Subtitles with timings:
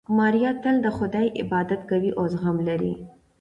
[0.17, 2.93] ماریا تل د خدای عبادت کوي او زغم لري.